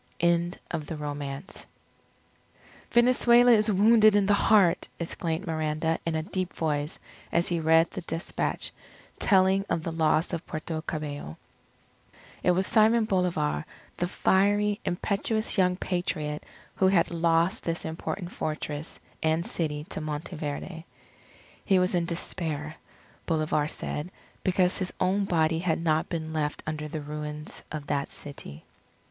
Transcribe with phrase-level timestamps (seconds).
[0.19, 1.67] END OF THE ROMANCE
[2.89, 6.97] "Venezuela is wounded in the heart!" exclaimed Miranda in a deep voice
[7.31, 8.71] as he read the despatch
[9.19, 11.37] telling of the loss of Puerto Cabello.
[12.41, 13.63] It was Simon Bolivar,
[13.97, 16.43] the fiery, impetuous, young Patriot,
[16.77, 20.83] who had lost this important fortress and city to Monteverde.
[21.63, 22.77] He was in despair,
[23.27, 24.09] Bolivar said,
[24.43, 28.63] because his own body had not been left under the ruins of that city.